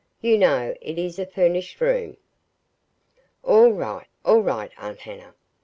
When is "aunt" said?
4.79-5.01